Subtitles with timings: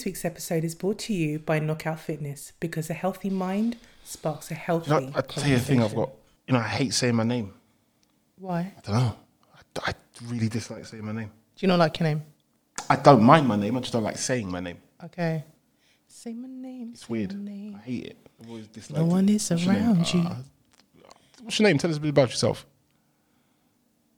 [0.00, 4.50] This week's episode is brought to you by Knockout Fitness because a healthy mind sparks
[4.50, 4.92] a healthy.
[4.92, 6.08] You know, I tell you a thing I've got.
[6.46, 7.52] You know, I hate saying my name.
[8.38, 8.72] Why?
[8.78, 9.16] I don't know.
[9.54, 11.30] I, I really dislike saying my name.
[11.54, 12.22] Do you not like your name?
[12.88, 13.76] I don't mind my name.
[13.76, 14.78] I just don't like saying my name.
[15.04, 15.44] Okay.
[16.08, 16.92] Say my name.
[16.94, 17.38] It's weird.
[17.38, 17.76] name.
[17.76, 18.16] I hate it.
[18.40, 19.82] I've always disliked No one is What's your name?
[19.82, 20.20] around you.
[20.20, 20.36] Uh,
[21.42, 21.76] what's your name?
[21.76, 22.64] Tell us a bit about yourself.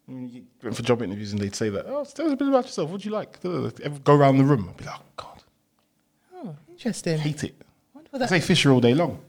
[0.06, 1.86] You went for job interviews and they'd say that.
[1.88, 2.88] Oh, tell us a bit about yourself.
[2.88, 3.40] What do you like?
[3.40, 4.68] Go around the room?
[4.68, 5.31] I'd be like, oh, God,
[6.82, 7.18] interesting.
[7.18, 7.54] hate it.
[8.12, 9.20] I say Fisher all day long.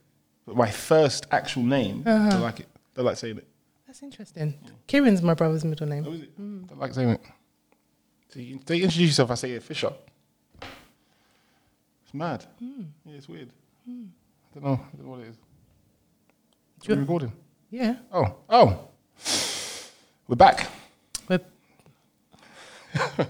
[0.45, 2.29] But my first actual name, Uh-huh.
[2.31, 2.67] don't like it.
[2.95, 3.47] Don't like saying it.
[3.87, 4.55] That's interesting.
[4.87, 6.05] Kieran's my brother's middle Oh, name.
[6.13, 6.37] is it?
[6.37, 7.21] Don't like saying it.
[8.29, 9.93] So you, so you introduce yourself, I say, yeah, Fisher.
[10.61, 12.45] It's mad.
[12.59, 12.83] Yeah,
[13.15, 13.49] it's weird.
[13.87, 13.91] I
[14.55, 14.71] don't know.
[14.73, 15.35] I don't know what it is.
[15.35, 17.31] Are we you- recording?
[17.69, 17.95] Yeah.
[18.11, 18.87] Oh, oh.
[20.27, 20.67] We're back.
[21.29, 21.39] We're,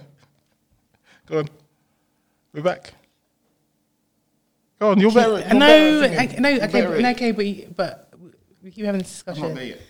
[1.27, 1.47] Go on.
[2.53, 2.93] We're back.
[4.83, 5.37] Go on, you're better.
[5.37, 6.41] at- you're know, better at I, singing.
[6.41, 7.15] no, You're okay, better but, no, it.
[7.15, 8.13] okay, but you- but
[8.61, 9.67] we keep having this I'm not there discussion.
[9.69, 9.81] yet.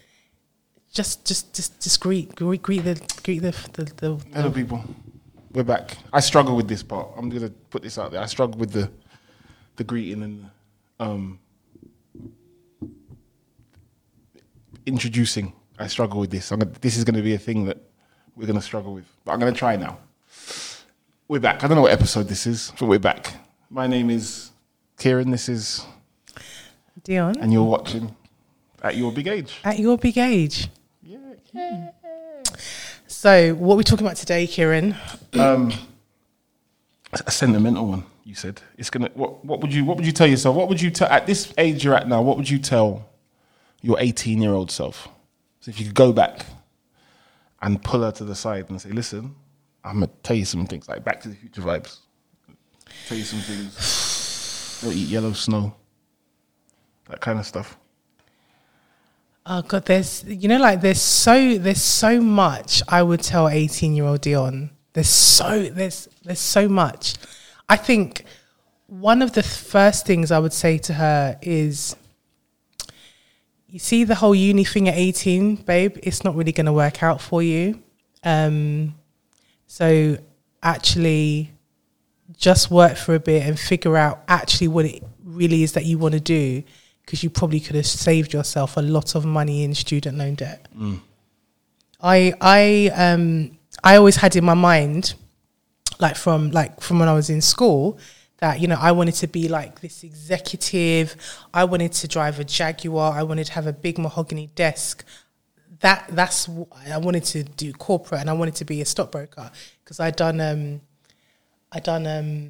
[0.93, 4.83] Just, just, just, just greet, greet, greet the, greet the, the, the, Hello, people.
[5.51, 5.97] We're back.
[6.13, 7.07] I struggle with this part.
[7.17, 8.21] I'm gonna put this out there.
[8.21, 8.91] I struggle with the
[9.77, 10.49] the greeting and
[10.99, 11.39] um
[14.85, 15.53] introducing.
[15.79, 16.51] I struggle with this.
[16.51, 17.77] I'm gonna, this is going to be a thing that
[18.35, 19.05] we're going to struggle with.
[19.25, 19.97] But I'm going to try now.
[21.27, 21.63] We're back.
[21.63, 23.33] I don't know what episode this is, but we're back.
[23.71, 24.51] My name is
[24.97, 25.31] Kieran.
[25.31, 25.85] This is,
[27.03, 28.15] Dion and you're watching
[28.81, 29.59] at your big age.
[29.63, 30.69] at your big age.
[31.01, 31.89] Yeah.
[33.07, 34.95] So, what we're talking about today, Kieran?
[35.39, 35.71] um,
[37.25, 38.03] a sentimental one.
[38.23, 39.09] You said it's gonna.
[39.13, 40.55] What, what would you What would you tell yourself?
[40.55, 42.21] What would you tell at this age you're at now?
[42.21, 43.09] What would you tell
[43.81, 45.09] your 18 year old self?
[45.59, 46.45] So if you could go back
[47.61, 49.35] and pull her to the side and say, "Listen,
[49.83, 51.97] I'm gonna tell you some things like Back to the Future vibes.
[53.07, 53.75] Tell you some things.
[54.83, 55.73] Don't eat yellow snow.
[57.09, 57.77] That kind of stuff.
[59.45, 63.95] Oh God, there's you know like there's so there's so much I would tell 18
[63.95, 64.71] year old Dion.
[64.91, 67.15] There's so there's there's so much.
[67.69, 68.25] I think
[68.87, 71.95] one of the first things I would say to her is
[73.67, 77.01] you see the whole uni thing at 18, babe, it's not really going to work
[77.01, 77.81] out for you.
[78.23, 78.93] Um,
[79.65, 80.17] so
[80.61, 81.52] actually
[82.37, 85.97] just work for a bit and figure out actually what it really is that you
[85.97, 86.63] want to do
[87.05, 90.67] because you probably could have saved yourself a lot of money in student loan debt.
[92.01, 95.15] I I um I always had in my mind
[95.99, 97.97] like from like from when I was in school
[98.37, 101.15] that you know I wanted to be like this executive
[101.53, 105.05] I wanted to drive a Jaguar I wanted to have a big mahogany desk
[105.79, 106.49] that that's
[106.89, 109.51] I wanted to do corporate and I wanted to be a stockbroker
[109.83, 110.81] because I'd done um
[111.73, 112.49] I done um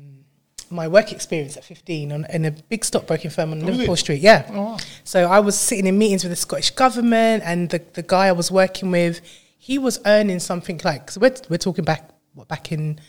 [0.69, 3.97] my work experience at 15 on, in a big stockbroking firm on Liverpool it?
[3.97, 4.77] Street yeah Oh, wow.
[5.03, 8.31] so I was sitting in meetings with the Scottish government, and the, the guy I
[8.31, 9.21] was working with,
[9.57, 12.99] he was earning something like, so we're, we're talking back, what, back in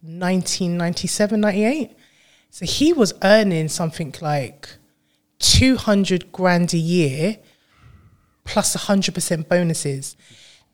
[0.00, 1.90] 1997, 98?
[2.50, 4.68] So he was earning something like
[5.38, 7.38] 200 grand a year
[8.44, 10.16] plus 100% bonuses.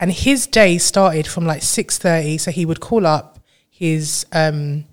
[0.01, 3.38] And his day started from like 6.30, so he would call up
[3.79, 4.27] his...
[4.33, 4.85] Um,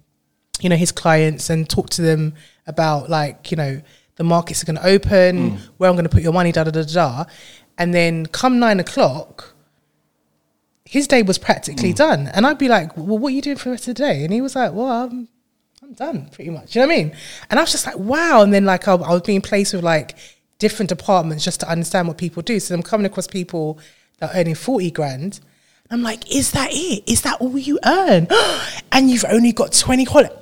[0.61, 2.33] you know his clients and talk to them
[2.65, 3.81] about like you know
[4.15, 6.71] the markets are going to open where i'm going to put your money da da
[6.71, 7.25] da da
[7.77, 9.53] and then come nine o'clock
[10.85, 12.27] his day was practically done.
[12.27, 14.23] And i'd be like well what are you doing for the rest of the day?
[14.23, 15.27] And he was like well i'm,
[15.81, 16.75] I'm done pretty much.
[16.75, 17.15] You know what i mean?
[17.49, 18.43] And i was just like wow.
[18.43, 20.15] And then like I, I was being placed with like
[20.59, 22.59] different departments just to understand what people do.
[22.59, 23.79] So i'm coming across people
[24.19, 25.39] that are earning 40 grand
[25.91, 27.03] I'm like, is that it?
[27.07, 28.27] Is that all you earn?
[28.91, 30.37] and you've only got 20 holidays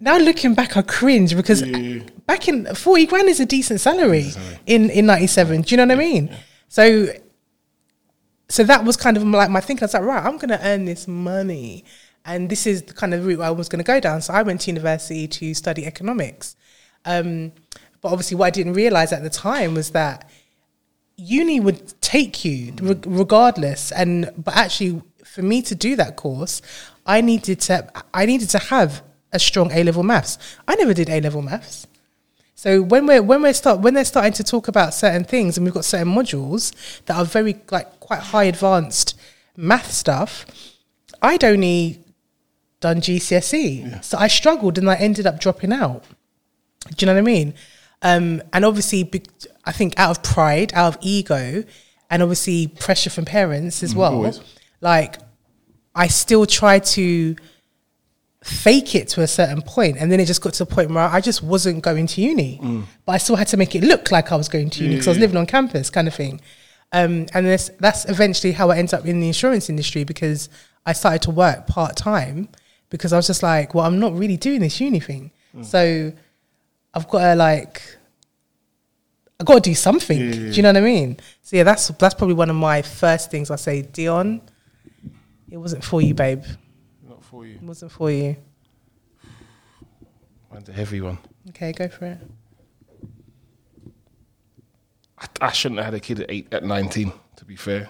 [0.00, 2.02] now looking back, I cringe because Yeah.
[2.26, 4.32] back in forty grand is a decent salary
[4.66, 5.60] in in ninety seven.
[5.60, 6.34] Do you know what I mean?
[6.68, 7.08] So,
[8.48, 9.84] so that was kind of like my thinking.
[9.84, 11.84] I was like, right, I'm going to earn this money,
[12.24, 14.22] and this is the kind of route I was going to go down.
[14.22, 16.56] So I went to university to study economics,
[17.04, 17.52] um,
[18.00, 20.30] but obviously, what I didn't realize at the time was that
[21.20, 23.92] uni would take you re- regardless.
[23.92, 26.60] And but actually for me to do that course
[27.06, 29.00] i needed to i needed to have
[29.32, 30.38] a strong a level maths.
[30.66, 31.86] I never did a level maths.
[32.54, 35.64] So when we're when we're start when they're starting to talk about certain things and
[35.64, 36.72] we've got certain modules
[37.06, 39.18] that are very like quite high advanced
[39.56, 40.46] math stuff
[41.22, 42.00] i'd only
[42.80, 46.04] done gcse so i struggled and i ended up dropping out.
[46.96, 47.54] Do you know what I mean?
[48.02, 49.10] Um, and obviously,
[49.64, 51.64] I think out of pride, out of ego,
[52.10, 54.14] and obviously pressure from parents as well.
[54.14, 54.40] always.
[54.80, 55.16] Like,
[55.94, 57.36] I still try to
[58.42, 61.04] fake it to a certain point, and then it just got to the point where
[61.04, 62.58] I just wasn't going to uni,
[63.04, 65.08] but I still had to make it look like I was going to uni because
[65.08, 66.40] I was living on campus, kind of thing.
[66.92, 70.48] Um, and this, that's eventually how I ended up in the insurance industry because
[70.86, 72.48] I started to work part time
[72.88, 75.30] because I was just like, well, I'm not really doing this uni thing,
[75.62, 76.12] so
[76.94, 77.82] I've got to like
[79.38, 80.18] I got to do something.
[80.18, 81.18] Do you know what I mean?
[81.42, 84.40] So yeah, that's that's probably one of my first things I say, Dion.
[85.50, 86.44] It wasn't for you, babe.
[87.08, 87.54] Not for you.
[87.54, 88.36] It wasn't for you.
[90.52, 91.18] Mine's a heavy one.
[91.50, 92.18] Okay, go for it.
[95.18, 97.12] I, I shouldn't have had a kid at eight, at nineteen.
[97.36, 97.88] To be fair,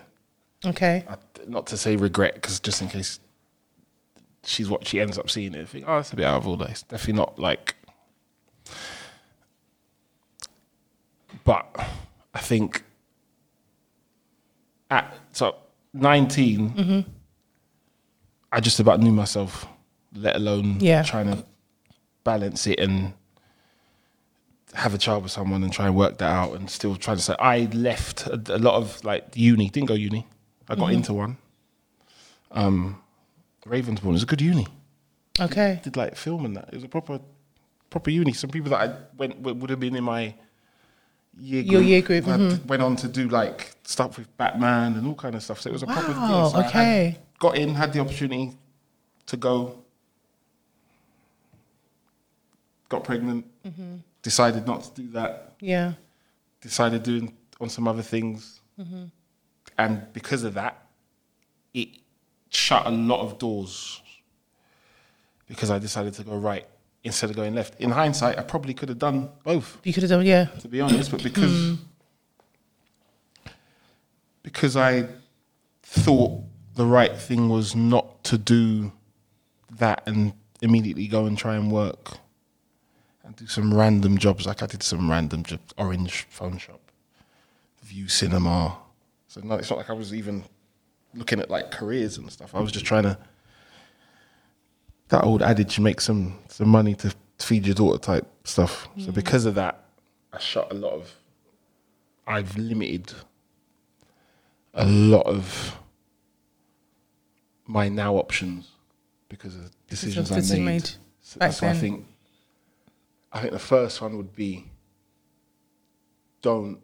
[0.64, 1.04] Okay.
[1.08, 1.16] I,
[1.48, 3.18] not to say regret, because just in case
[4.44, 6.46] she's what she ends up seeing it, I think, oh, that's a bit out of
[6.46, 6.66] order.
[6.68, 7.74] It's definitely not like.
[11.44, 11.66] But
[12.34, 12.82] I think
[14.90, 15.54] at so
[15.94, 17.04] 19
[18.52, 19.66] I just about knew myself,
[20.12, 21.04] let alone Yeah.
[21.04, 21.44] trying to
[22.24, 23.12] balance it and
[24.74, 27.22] have a child with someone and try and work that out and still trying to
[27.22, 30.26] say I left a, a lot of like uni, didn't go uni.
[30.68, 31.36] I got into one.
[32.50, 33.00] Um
[33.66, 34.66] Ravensbourne is a good uni.
[35.38, 35.80] Okay.
[35.84, 36.66] Did like film and that.
[36.72, 37.20] It was a proper
[37.90, 38.32] proper uni.
[38.32, 40.34] Some people that I went would have been in my
[41.38, 42.64] year Your year group, mhm.
[42.66, 45.60] went on to do like stuff with Batman and all kind of stuff.
[45.60, 47.18] So it was a proper Wow, yeah, so I okay.
[47.38, 48.52] got in, had the opportunity
[49.26, 49.78] to go,
[52.88, 53.96] got pregnant, Mm-hmm.
[54.22, 55.92] decided not to do that, Yeah.
[56.60, 59.04] decided doing on some other things, Mm-hmm.
[59.78, 60.82] and because of that,
[61.74, 61.88] it
[62.48, 64.00] shut a lot of doors.
[65.46, 66.66] Because I decided to go right
[67.02, 67.80] instead of going left.
[67.80, 70.26] In hindsight, I probably could have done both You could have done.
[70.26, 70.46] Yeah.
[70.60, 71.78] to be honest, but because
[74.42, 75.06] because I
[75.82, 76.42] thought
[76.74, 78.92] the right thing was not to do
[79.78, 80.32] that and
[80.62, 82.18] immediately go and try and work
[83.24, 84.46] and do some random jobs.
[84.46, 86.80] Like I did some random jobs, Orange Phone Shop,
[87.82, 88.76] Vue Cinema.
[89.28, 90.44] So no, it's not like I was even
[91.14, 92.54] looking at like careers and stuff.
[92.54, 93.18] I was just trying to
[95.10, 98.88] that old adage, make some some money to feed your daughter type stuff.
[98.98, 99.84] So because of that,
[100.32, 101.14] I shot a lot of.
[102.26, 103.12] I've limited
[104.74, 105.76] a lot of
[107.66, 108.70] my now options
[109.28, 110.64] because of decisions I made.
[110.64, 110.90] made
[111.20, 112.06] So that's why I think.
[113.32, 114.66] I think the first one would be.
[116.42, 116.80] Don't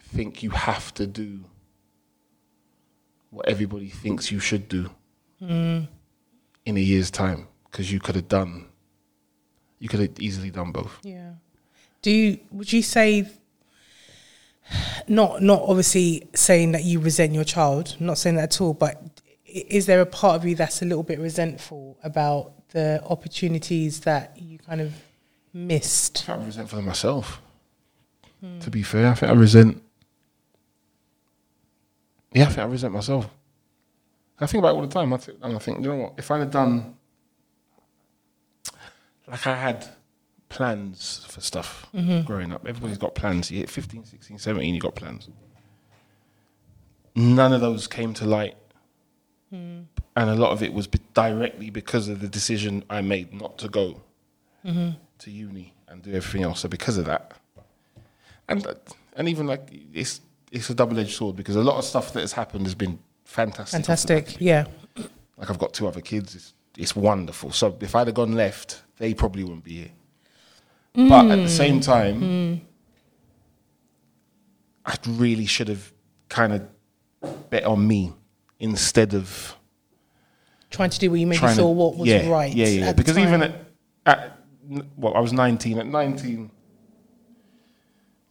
[0.00, 1.40] think you have to do
[3.30, 4.90] what everybody thinks you should do
[5.38, 5.82] Hmm.
[6.68, 8.66] In a year's time because you could have done
[9.78, 11.32] you could have easily done both Yeah.
[12.02, 12.38] Do you?
[12.52, 13.28] Would you say?
[15.08, 17.96] Not, not obviously saying that you resent your child.
[17.98, 18.74] Not saying that at all.
[18.74, 19.02] But
[19.46, 24.36] is there a part of you that's a little bit resentful about the opportunities that
[24.38, 24.92] you kind of
[25.54, 26.28] missed?
[26.28, 27.40] I resent for myself
[28.60, 29.82] to be fair I think I resent
[32.32, 33.28] yeah I think I resent myself
[34.40, 36.14] I think about it all the time I think, and I think you know what
[36.16, 36.96] if I'd have done
[39.26, 39.86] like I had
[40.48, 42.22] plans for stuff mm-hmm.
[42.22, 42.66] growing up.
[42.66, 43.50] Everybody's got plans.
[43.50, 45.28] You hit 15 16 17 you got plans.
[47.14, 48.56] None of those came to light.
[49.52, 49.86] Mm.
[50.16, 53.58] And a lot of it was be- directly because of the decision I made not
[53.58, 54.00] to go
[54.64, 54.90] mm-hmm.
[55.18, 56.60] to uni and do everything else.
[56.60, 57.32] So because of that,
[58.48, 58.66] and
[59.16, 60.20] and even like it's
[60.52, 62.98] it's a double edged sword because a lot of stuff that has happened has been
[63.28, 63.72] fantastic.
[63.72, 64.36] Fantastic.
[64.40, 64.66] Yeah.
[65.36, 66.34] Like I've got two other kids.
[66.34, 67.52] It's it's wonderful.
[67.52, 69.90] So if I'd have gone left, they probably wouldn't be here.
[70.94, 71.84] But at the same mm.
[71.84, 72.60] time, mm.
[74.84, 75.92] I really should have
[76.28, 76.66] kind of
[77.50, 78.12] bet on me
[78.58, 79.54] instead of
[80.70, 82.52] Trying to do what you maybe to- thought what was yeah, right.
[82.52, 82.92] Yeah, yeah.
[82.92, 83.54] Because even at,
[84.04, 84.38] at
[84.96, 85.78] well, I was nineteen.
[85.78, 86.50] At nineteen,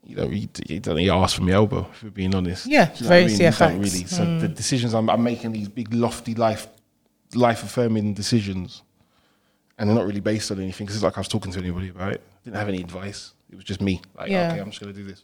[0.07, 1.87] you know, he, you don't you ask for my elbow.
[1.91, 3.37] If we're being honest, Yeah, you know very- I mean?
[3.39, 3.71] yeah, You don't.
[3.79, 3.83] Mm.
[3.83, 4.03] really.
[4.05, 6.67] So the decisions I'm, I'm making these big lofty life,
[7.35, 8.83] life affirming decisions,
[9.77, 10.85] and they're not really based on anything.
[10.85, 12.21] Because it's like I was talking to anybody about it.
[12.43, 13.33] Didn't have any advice.
[13.51, 14.01] It was just me.
[14.17, 14.51] Like, Yeah.
[14.51, 15.23] okay, I'm just gonna do this.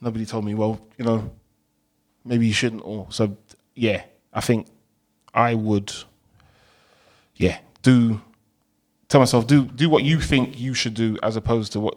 [0.00, 1.30] Nobody told me, well, you know,
[2.24, 2.82] maybe you shouldn't.
[2.84, 3.36] Or so,
[3.74, 4.04] yeah.
[4.32, 4.68] I think
[5.34, 5.92] I would
[7.36, 8.20] yeah, do
[9.08, 11.96] tell myself do do what you think you should do as opposed to what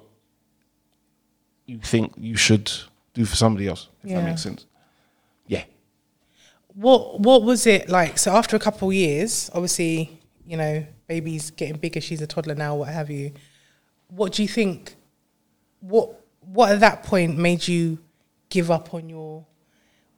[1.71, 2.69] you think you should
[3.13, 3.87] do for somebody else.
[4.03, 4.19] If Yeah.
[4.21, 4.65] that makes sense.
[5.47, 5.63] Yeah.
[6.73, 8.17] What What was it like?
[8.17, 12.01] So after a couple of years, obviously, you know, baby's getting bigger.
[12.01, 12.75] She's a toddler now.
[12.75, 13.31] What have you?
[14.09, 14.95] What do you think?
[15.79, 16.07] What
[16.41, 17.99] What at that point made you
[18.49, 19.45] give up on your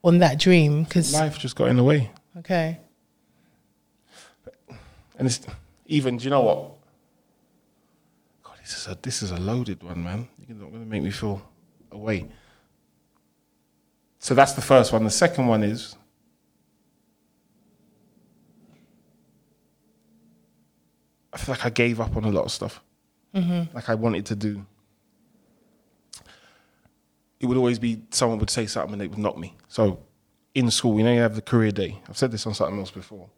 [0.02, 0.82] on that dream?
[0.84, 2.10] Because Life just got in the way.
[2.38, 2.78] okay,
[5.18, 5.40] And it's
[5.86, 6.16] even.
[6.16, 6.73] Do you know what?
[8.64, 10.26] This is a this is a loaded one, man.
[10.48, 11.42] You're not gonna make me feel
[11.92, 12.30] away.
[14.18, 15.04] So that's the first one.
[15.04, 15.96] The second one is
[21.30, 22.82] I feel like I gave up on a lot of stuff.
[23.34, 23.76] Mm-hmm.
[23.76, 24.64] Like I wanted to do.
[27.40, 29.54] It would always be someone would say something and they would knock me.
[29.68, 29.98] So
[30.54, 32.00] in school, you know, you have the career day.
[32.08, 33.28] I've said this on something else before.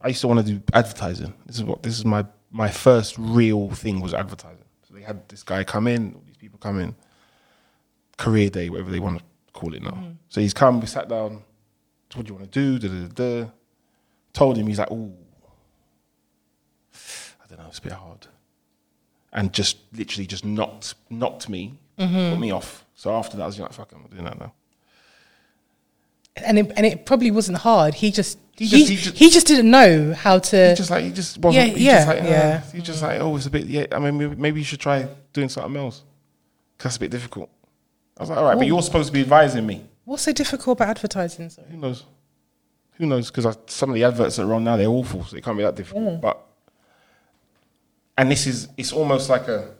[0.00, 1.34] I used to want to do advertising.
[1.44, 4.64] This is what this is my my first real thing was advertising.
[4.88, 6.94] So they had this guy come in, all these people come in,
[8.16, 9.90] career day, whatever they want to call it now.
[9.90, 10.16] Mm.
[10.28, 11.42] So he's come, we sat down.
[12.14, 12.78] What do you want to do?
[12.78, 13.50] Da, da, da, da.
[14.32, 15.12] Told him, he's like, ooh,
[16.94, 18.28] I don't know, it's a bit hard.
[19.32, 22.30] And just literally just knocked knocked me, mm-hmm.
[22.34, 22.84] put me off.
[22.94, 24.52] So after that, I was like, fuck, I'm not doing that now.
[26.36, 27.94] And it, and it probably wasn't hard.
[27.94, 30.68] He just he, He just- he, he just, just- didn't know how to.
[30.70, 31.68] He just like he just wasn't.
[31.68, 32.62] Yeah, he yeah, just like, uh, yeah.
[32.72, 33.66] He just like oh, it's a bit.
[33.66, 36.02] Yeah, I mean, maybe, you should try doing something else.
[36.78, 37.50] 'Cause that's a bit difficult.
[38.18, 39.84] I was like, all right, but you're supposed to be advising me.
[40.04, 41.50] What's so difficult about advertising?
[41.50, 41.68] Sorry.
[41.70, 42.04] Who knows?
[42.94, 43.30] Who knows?
[43.30, 45.62] Because some of the adverts that are on now they're awful, so it can't be
[45.64, 46.20] that difficult.
[46.20, 46.44] But
[48.18, 49.70] and this is it's almost like a.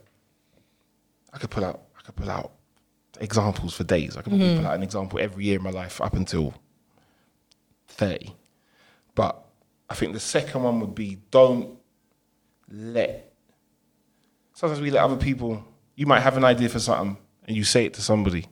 [1.33, 1.81] I could pull out.
[1.97, 2.51] I could pull out
[3.17, 4.17] examples for days.
[4.17, 4.57] I could probably mm-hmm.
[4.57, 6.53] pull out an example every year in my life up until
[7.87, 8.35] thirty.
[9.13, 9.43] But
[9.89, 11.77] I think the second one would be don't
[12.69, 13.33] let.
[14.53, 15.63] Sometimes we let other people.
[15.95, 18.47] You might have an idea for something, and you say it to somebody,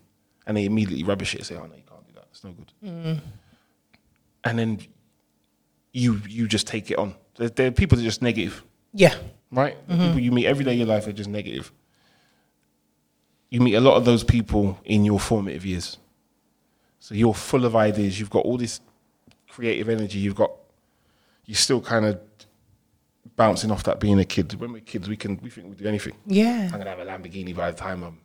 [0.46, 2.28] and they immediately rubbish it and say, "Oh no, you can't do that.
[2.32, 3.20] It's no good." Mm.
[4.46, 4.80] And then
[5.94, 7.16] you you just take it on.
[7.36, 9.16] There, there are people that are just negative, Yeah.
[9.52, 9.76] right?
[9.88, 10.04] The mm-hmm.
[10.08, 11.72] People you meet every day in your life are just negative.
[13.54, 15.98] You meet a lot of those people in your formative years.
[17.00, 18.20] So you're full of ideas.
[18.20, 18.80] You've got all this
[19.48, 20.18] creative energy.
[20.18, 20.50] You've got
[21.46, 22.20] you're still kind of
[23.36, 24.60] bouncing off that being a kid.
[24.60, 26.16] When we're kids, we can we think we do anything.
[26.26, 26.68] Yeah.
[26.74, 28.18] I'm gonna have a Lamborghini by the time I'm.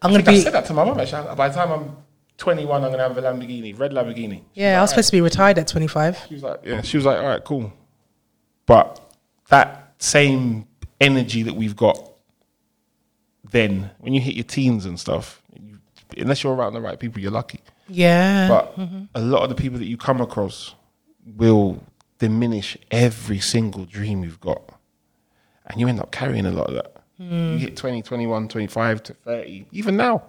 [0.00, 0.40] I'm I gonna think I be.
[0.40, 0.98] said that to my mum.
[0.98, 1.96] Actually, by the time I'm
[2.38, 4.36] 21, I'm gonna have a Lamborghini, red Lamborghini.
[4.54, 6.18] She Yeah, I was like, supposed to be retired at 25.
[6.28, 7.70] she was like, yeah, she was like, all right, cool.
[8.64, 9.02] But
[9.50, 10.66] that same
[10.98, 12.07] energy that we've got
[13.50, 15.78] then, when you hit your teens and stuff, you,
[16.16, 17.60] unless you're around the right people, you're lucky.
[17.88, 18.48] Yeah.
[18.48, 19.04] But mm-hmm.
[19.14, 20.74] a lot of the people that you come across
[21.36, 21.82] will
[22.18, 24.62] diminish every single dream you've got.
[25.66, 26.96] And you end up carrying a lot of that.
[27.18, 27.56] You hmm.
[27.56, 30.22] hit 20, 21, 25 to 30, even now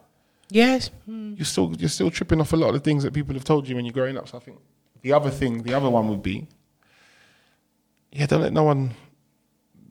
[0.50, 0.90] yes.
[1.06, 3.68] you're still you're still tripping off a lot of the things that people have told
[3.68, 4.28] you when you're growing up.
[4.28, 4.60] So I think
[5.02, 6.48] the other thing, the other one would be,
[8.12, 8.96] yeah, don't let no one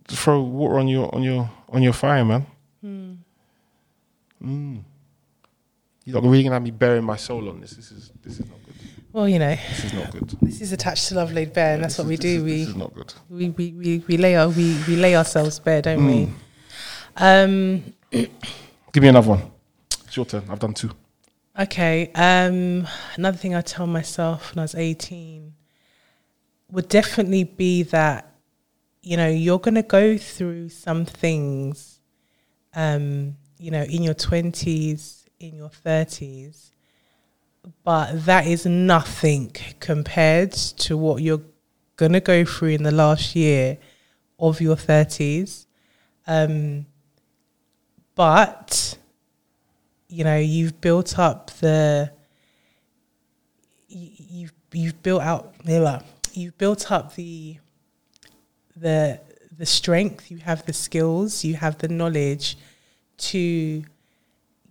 [0.07, 2.47] throw water on your on your on your fire, man.
[4.43, 4.83] Mm.
[6.05, 7.73] You're not really gonna have me bearing my soul on this.
[7.73, 8.75] This is this is not good.
[9.13, 10.29] Well, you know, This is not good.
[10.43, 12.45] this is attached to love laid bare, and that's what we do.
[12.45, 13.13] We this is not good.
[13.31, 16.29] we, we, we, we lay our, we, we lay ourselves bare, don't we?
[17.17, 19.51] Um, Give me another one.
[20.07, 20.45] It's your turn.
[20.49, 20.91] I've done two.
[21.59, 22.11] okay.
[22.15, 25.53] Um, another thing I tell myself when I was 18
[26.71, 28.35] would definitely be that,
[29.03, 31.99] you know, you're going to go through some things,
[32.75, 36.71] um, you know, in your 20s, in your 30s,
[37.85, 41.43] but that is nothing compared to what you're
[41.97, 43.79] going to go through in the last year
[44.39, 45.67] of your 30s.
[46.27, 46.87] Um,
[48.15, 48.99] but
[50.09, 52.11] you know you've built up the
[53.89, 55.55] you, you've you've built out
[56.33, 57.59] you've built up the
[58.77, 59.21] the
[59.57, 62.57] the strength you have the skills you have the knowledge
[63.19, 63.85] to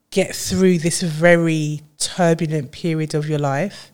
[0.10, 3.92] get through this very turbulent period of your life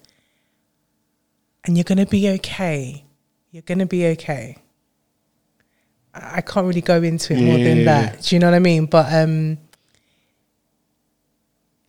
[1.65, 3.03] and you're going to be okay
[3.51, 4.57] you're going to be okay
[6.13, 8.21] I can't really go into it more Yeah, than that.
[8.21, 8.85] Do you know what I mean?
[8.85, 9.57] But um,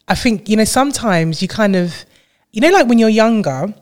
[0.09, 2.06] I think you know sometimes you kind of,
[2.50, 3.75] you know, like when you're younger,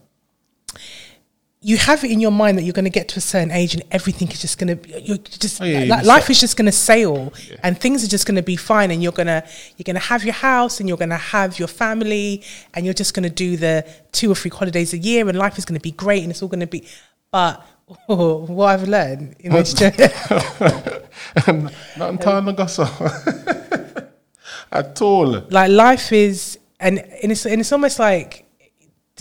[1.65, 3.73] you have it in your mind that you're going to get to a certain age
[3.75, 6.57] and everything is just going to, you're just Oh, yeah, like, life set- is just
[6.57, 9.45] going to sail and things are just going to be fine and you're gonna
[9.77, 12.43] you're gonna have your house and you're gonna have your family
[12.75, 15.57] and you're just going to do the two or three holidays a year and life
[15.57, 16.85] is going to be great and it's all going to be,
[17.31, 17.65] but.
[18.09, 20.05] Oh, what I've learned in this journey,
[21.47, 22.89] um, Not entirely gossip
[24.73, 25.27] at all.
[25.51, 28.42] like life is and, and it's and it's almost like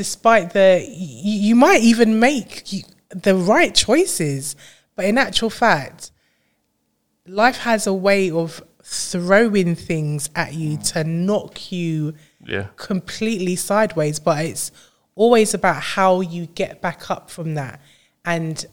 [0.02, 2.82] despite the you, you might even make you,
[3.28, 4.56] the right choices
[4.96, 6.12] but in actual fact
[7.28, 12.14] life has a way of throwing things at you to knock you
[12.54, 12.68] Yeah.
[12.78, 14.72] completely sideways but it's
[15.16, 17.80] always about how you get back up from that
[18.26, 18.66] and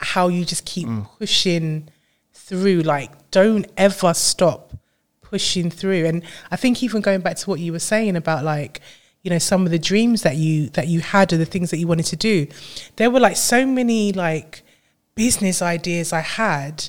[0.00, 1.06] how you just keep Mm.
[1.18, 1.88] pushing
[2.34, 2.80] through.
[2.82, 4.62] Like, don't ever stop
[5.30, 6.04] pushing through.
[6.06, 8.80] And I think even going back to what you were saying about like,
[9.22, 11.78] you know, some of the dreams that you that you had or the things that
[11.78, 12.46] you wanted to do,
[12.96, 14.62] there were like so many like
[15.14, 16.88] business ideas I had,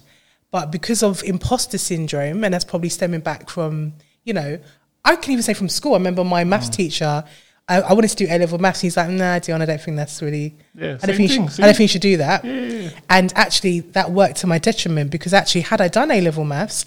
[0.51, 4.59] but because of imposter syndrome, and that's probably stemming back from, you know,
[5.05, 5.93] I can even say from school.
[5.93, 6.75] I remember my maths Mm.
[6.75, 7.23] teacher.
[7.67, 8.81] I, I wanted to do A level maths.
[8.81, 10.55] He's like, Nah, Dion, I don't think that's really.
[10.75, 12.43] Yeah, I don't think you thing, should, I don't think you should do that.
[12.43, 12.89] Yeah, yeah, yeah.
[13.09, 16.85] And actually, that worked to my detriment because actually, had I done A level maths,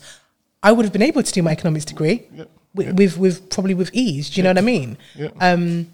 [0.63, 2.51] I would have been able to do my economics degree Yep.
[2.77, 4.31] With, with, with probably with ease.
[4.31, 4.97] Do you know what I mean?
[5.17, 5.29] Yeah.
[5.41, 5.89] Um,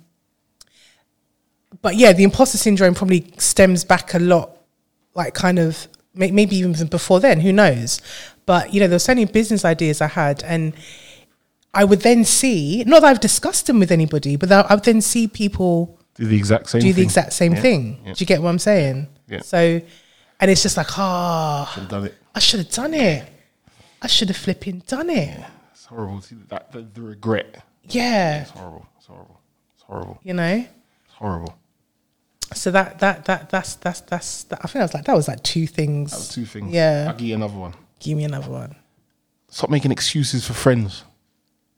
[1.81, 4.51] but yeah, the imposter syndrome probably stems back a lot,
[5.15, 7.41] like kind of may- maybe even before then.
[7.41, 8.01] Who knows?
[8.47, 10.75] But you know, there were so many business ideas I had, and
[11.75, 15.01] I would then see not that I've discussed them with anybody, but I would then
[15.01, 16.81] see people Do the exact same.
[16.83, 17.05] do the thing.
[17.05, 18.01] exact same Yeah, thing.
[18.05, 18.13] Yeah.
[18.13, 19.09] Do you get what I'm saying?
[19.29, 19.41] Yeah.
[19.41, 19.81] So,
[20.41, 22.15] and it's just like, ah, it.
[22.35, 23.25] I should have done it.
[24.03, 25.39] I should have flipping done it.
[25.39, 25.47] It's
[25.93, 26.21] horrible.
[26.23, 27.65] See that the, the regret.
[27.89, 28.87] Yeah, It's horrible.
[28.97, 29.41] It's horrible.
[29.75, 30.21] It's horrible.
[30.23, 30.55] you know.
[31.05, 31.57] It's horrible.
[32.55, 35.27] So that that that that's that's that's that, I think I was like that was
[35.29, 36.11] like two things.
[36.11, 36.73] That was two things.
[36.73, 37.07] Yeah.
[37.09, 37.75] I'll give you another one.
[37.99, 38.77] Give me another one.
[39.49, 41.05] Stop making excuses for friends.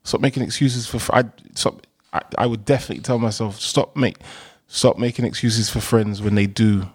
[0.03, 0.99] Stop making excuses for.
[0.99, 1.23] fr- I
[1.55, 1.85] stop.
[2.13, 4.17] I, I would definitely tell myself stop make,
[4.67, 6.87] stop making excuses for friends when they do.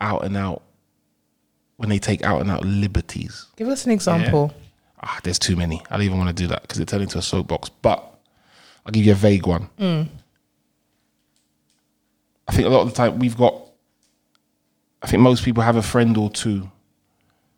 [0.00, 0.62] Out and out.
[1.76, 3.46] When they take out and out liberties.
[3.56, 4.54] Give us an example.
[5.02, 5.82] Ah, there's too many.
[5.90, 7.68] I don't even want to do that because it turned into a soapbox.
[7.68, 7.98] But
[8.86, 9.68] I'll give you a vague one.
[12.48, 13.54] I think a lot of the time we've got.
[15.02, 16.70] I think most people have a friend or two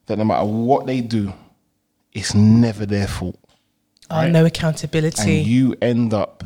[0.06, 1.32] that no matter what they do,
[2.12, 3.38] it's never their fault.
[4.10, 5.38] Oh, no accountability.
[5.40, 6.44] And you end up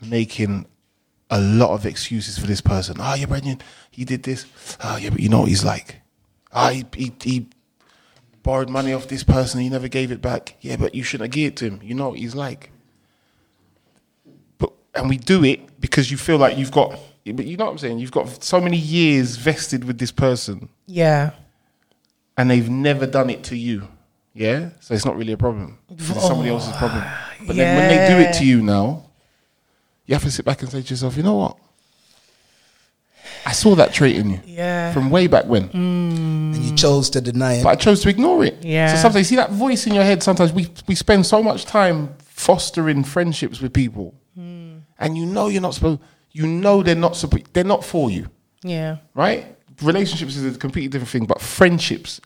[0.00, 0.66] making
[1.30, 2.96] a lot of excuses for this person.
[3.00, 4.46] Oh, yeah, Brendan, he did this.
[4.82, 5.96] Oh, yeah, but you know what he's like.
[6.52, 7.48] Oh, he, he, he
[8.46, 9.60] borrowed money off this person.
[9.60, 10.56] He never gave it back.
[10.60, 11.80] Yeah, but you shouldn't have given it to him.
[11.82, 12.70] You know what he's like.
[14.56, 16.98] But and we do it because you feel like you've got.
[17.26, 17.98] But you know what I'm saying.
[17.98, 21.32] You've got so many years vested with this person, yeah.
[22.38, 23.88] and they've never done it to you.
[24.32, 25.78] Yeah, so it's not really a problem.
[25.90, 27.02] It's somebody else's problem.
[27.46, 29.06] But then when they do it to you now,
[30.04, 31.56] you have to sit back and say to yourself, you know what?
[33.46, 34.92] I saw that trait in you Yeah.
[34.92, 36.54] from way back when, mm.
[36.54, 37.62] and you chose to deny it.
[37.62, 38.56] but I chose to ignore it.
[38.64, 38.92] Yeah.
[38.92, 40.20] So sometimes you see that voice in your head.
[40.22, 44.80] Sometimes we we spend so much time fostering friendships with people, mm.
[44.98, 46.00] and you know you're not supposed.
[46.32, 47.46] You know they're not supposed.
[47.54, 48.26] They're not for you,
[48.62, 48.96] Yeah.
[49.14, 49.56] right?
[49.80, 52.20] Relationships is a completely different thing, but friendships,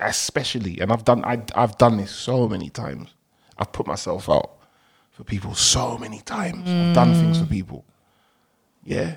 [0.00, 1.24] especially, and I've done.
[1.24, 3.10] I, I've done this so many times.
[3.58, 4.50] I've put myself out
[5.10, 6.68] for people so many times.
[6.68, 7.50] I've done things for mm.
[7.50, 7.84] people.
[8.84, 9.16] Yeah.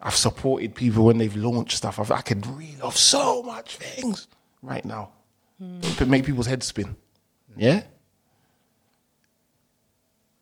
[0.00, 1.98] I've supported people when they've launched stuff.
[1.98, 4.28] I've, I could reel off so much things
[4.62, 5.10] right now.
[5.60, 6.96] It make people's heads spin.
[7.56, 7.82] Yeah?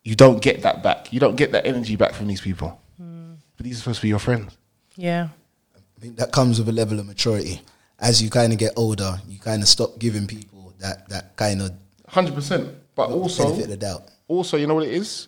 [0.03, 1.11] You don't get that back.
[1.13, 2.79] You don't get that energy back from these people.
[2.97, 4.57] But these are supposed to be your friends.
[4.95, 5.29] Yeah.
[5.75, 7.61] I think that comes with a level of maturity.
[7.99, 11.61] As you kind of get older, you kind of stop giving people that that kind
[11.61, 11.71] of
[12.09, 12.75] 100%.
[12.95, 14.03] But also, benefit of the doubt.
[14.27, 15.27] also, you know what it is?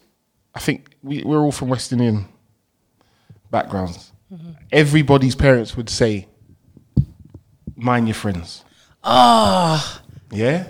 [0.56, 2.26] I think we, we're all from West Indian
[3.52, 4.12] backgrounds.
[4.72, 6.28] Everybody's parents would say,
[7.76, 8.64] mind your friends.
[9.04, 10.02] Ah.
[10.32, 10.68] Yeah?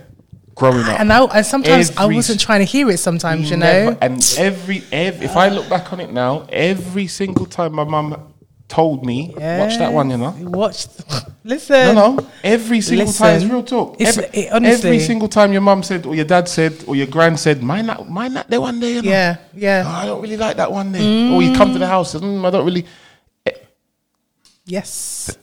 [0.56, 1.00] Growing up.
[1.00, 2.98] And I, and sometimes I wasn't trying to hear it.
[2.98, 3.98] Sometimes you know.
[4.02, 8.34] and every, ev if I look back on it now, every single time my mum
[8.68, 10.36] told me, watch that one, you know.
[10.42, 10.88] Watch.
[11.44, 11.96] Listen.
[11.96, 12.28] No, no.
[12.44, 13.96] Every single time, it's real talk.
[14.02, 17.08] It's- every, it- every single time your mum said, or your dad said, or your
[17.08, 19.10] grand said, mind that, mind that there one day, you know.
[19.10, 19.38] Yeah.
[19.40, 19.84] "Oh, Yeah.
[19.88, 21.32] I don't really like that one day.
[21.34, 22.86] Or you come to the house, mm, I don't really.
[24.68, 25.38] Yes.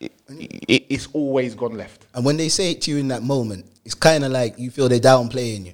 [0.00, 2.04] It, it, it's always gone left.
[2.14, 4.70] And when they say it to you in that moment, it's kind of like you
[4.70, 5.72] feel they're downplaying you.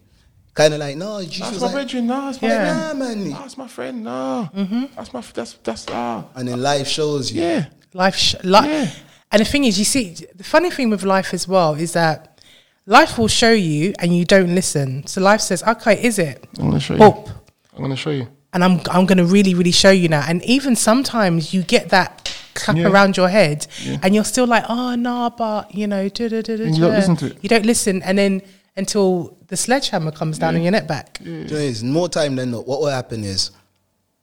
[0.54, 2.88] Kind of like, no, you That's my like, brethren, no, that's my Yeah.
[2.88, 2.98] friend.
[2.98, 3.30] nah, man.
[3.30, 4.88] No, that's my friend, no.
[4.94, 6.24] That's my, that's, that's, ah.
[6.34, 7.40] And then life shows you.
[7.42, 7.66] Yeah.
[7.94, 8.16] Life.
[8.16, 8.90] Sh- li- Yeah.
[9.30, 12.38] And the thing is, you see, the funny thing with life as well is that
[12.84, 15.06] life will show you, and you don't listen.
[15.06, 17.02] So life says, "Okay, is it?" I'm going to show you.
[17.02, 18.28] I'm going to show you.
[18.52, 20.22] and I'm I'm gonna really really show you now.
[20.28, 22.21] And even sometimes you get that
[22.54, 22.88] clap Yeah.
[22.88, 23.98] around your head, Yeah.
[24.02, 26.82] and you're still like, oh no, but you know, da, da, da, da, And you
[26.82, 27.38] don't listen to it.
[27.42, 28.42] You don't listen, and then
[28.76, 31.20] until the sledgehammer comes down on your neck back.
[31.22, 32.66] Do you know, more time than not.
[32.66, 33.50] What will happen is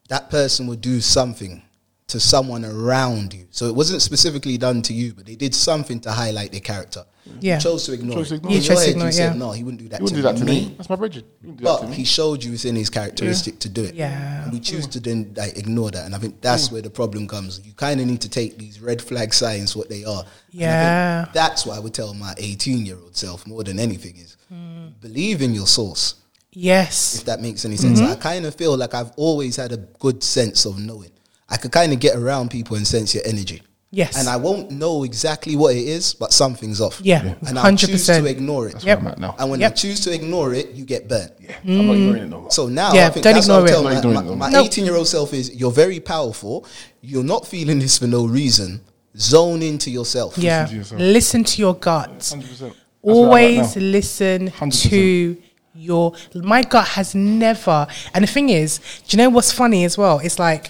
[0.07, 1.61] that person will do something
[2.09, 3.45] to someone around you.
[3.51, 7.05] So it wasn't specifically done to you, but they did something to highlight their character.
[7.39, 7.55] Yeah.
[7.55, 8.61] You chose to ignore Chose to ignore In it.
[8.63, 9.39] You chose to ignore you it, said, yeah.
[9.39, 10.61] no, he wouldn't do that, wouldn't to, do that to me.
[10.69, 10.73] me.
[10.77, 11.25] That's my Bridget.
[11.41, 11.95] You wouldn't that But to me.
[11.95, 13.93] he showed you it's in his characteristic to do it.
[13.93, 14.43] Yeah.
[14.43, 16.05] And we choose to then like ignore that.
[16.05, 17.61] And I think that's where the problem comes.
[17.63, 20.23] You kind of need to take these red flag signs what they are.
[20.51, 21.25] And Yeah.
[21.33, 24.87] that's what I would tell my 18 year old self more than anything is Hmm.
[24.99, 26.15] believe in your source,
[26.51, 27.15] Yes.
[27.19, 27.99] if that makes any sense.
[28.01, 28.13] Mm-hmm.
[28.13, 31.11] I kind of feel like I've always had a good sense of knowing.
[31.49, 33.61] I could kind of get around people and sense your energy.
[33.91, 34.19] Yes.
[34.19, 37.01] And I won't know exactly what it is, but something's off.
[37.01, 37.35] Yeah, Yeah.
[37.47, 38.21] And I choose 100%.
[38.23, 38.73] to ignore it.
[38.73, 38.99] That's Yep.
[38.99, 39.35] where I'm at now.
[39.39, 39.71] And when Yep.
[39.71, 41.31] you choose to ignore it, you get burnt.
[41.41, 41.55] Yeah.
[41.65, 41.99] I'm not mm.
[41.99, 42.51] ignoring it no more.
[42.51, 43.75] So now Yeah, I think don't that's ignore what it.
[43.75, 46.67] I'll Not tell my, it, my, my 18 year old self is you're very powerful.
[47.01, 48.81] You're not feeling this for no reason.
[49.17, 50.37] Zone into yourself.
[50.37, 50.67] yeah.
[50.67, 51.01] to yourself.
[51.01, 52.11] Listen to your gut.
[52.19, 52.29] 100%.
[52.29, 53.81] That's where I'm at Always now.
[53.81, 54.89] listen 100%.
[54.91, 55.37] to
[55.73, 56.13] your.
[56.35, 57.87] My gut has never.
[58.13, 60.19] And the thing is, do you know what's funny as well?
[60.19, 60.69] It's like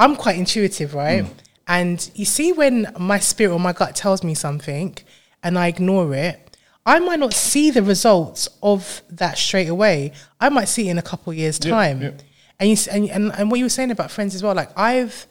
[0.00, 1.24] I'm quite intuitive, right?
[1.24, 1.30] Mm.
[1.68, 4.96] And you see, when my spirit or my gut tells me something,
[5.42, 6.56] and I ignore it.
[6.86, 10.12] I might not see the results of that straight away.
[10.40, 12.02] I might see it in a couple years' time.
[12.02, 12.10] yeah.
[12.58, 15.26] And, you, and and and what you were saying about friends as well, like I've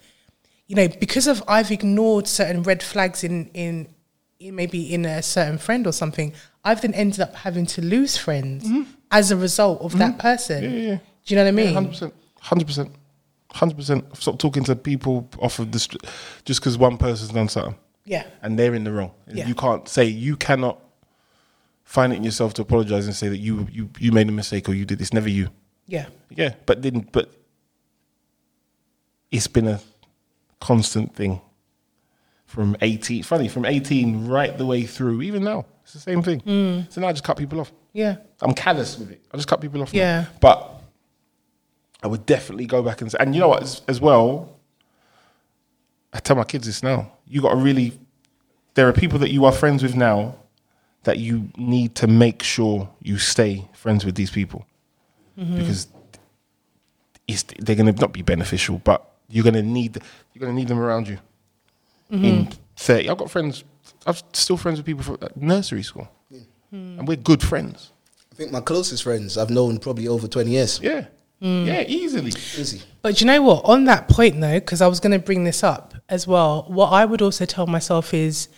[0.67, 3.88] you know, because of I've ignored certain red flags in in,
[4.39, 8.17] in maybe in a certain friend or something, I've then ended up having to lose
[8.17, 8.67] friends
[9.12, 10.63] as a result of that person.
[10.63, 10.88] Mm-hmm.
[10.88, 10.95] Yeah.
[11.25, 11.75] Do you know what I mean?
[11.75, 12.12] 100%.
[12.41, 12.91] Hundred percent,
[13.51, 14.15] hundred percent.
[14.17, 16.03] Stop talking to people off of the street
[16.45, 18.25] just because one person's done something Yeah.
[18.41, 19.12] and they're in the wrong.
[19.27, 19.47] Yeah.
[19.47, 20.79] You can't say you cannot
[21.83, 24.69] find it in yourself to apologize and say that you you you made a mistake
[24.69, 25.13] or you did this.
[25.13, 25.49] Never you.
[25.88, 26.07] Yeah.
[26.29, 27.31] Yeah, but then but
[29.31, 29.79] it's been a
[30.59, 31.41] constant thing
[32.45, 33.23] from eighteen.
[33.23, 35.21] Funny from eighteen right the way through.
[35.23, 36.41] Even now, it's the same thing.
[36.41, 36.91] Mm.
[36.91, 37.71] So now I just cut people off.
[37.93, 38.17] Yeah.
[38.41, 39.21] I'm callous with it.
[39.33, 39.91] I just cut people off.
[39.93, 39.99] now.
[39.99, 40.25] Yeah.
[40.39, 40.78] But
[42.01, 44.57] I would definitely go back and say, and you know what, as, as well,
[46.13, 47.12] I tell my kids this now.
[47.27, 47.99] You got to really,
[48.73, 50.35] there are people that you are friends with now
[51.03, 54.65] that you need to make sure you stay friends with these people
[55.57, 55.88] because
[57.27, 59.97] it's, they're going to not be beneficial, but you're going to need,
[60.33, 61.17] you're going to need them around you.
[62.12, 63.63] In 30, I've got friends,
[64.05, 66.09] I'm still friends with people from uh, nursery school.
[66.71, 67.91] And we're good friends.
[68.31, 70.79] I think my closest friends I've known probably over 20 years.
[70.81, 71.05] Yeah.
[71.41, 71.67] Mm.
[71.67, 72.32] Yeah, easily.
[72.32, 72.82] Easy.
[73.02, 73.65] But you know what?
[73.65, 76.88] On that point, though, because I was going to bring this up as well, what
[76.88, 78.49] I would also tell myself is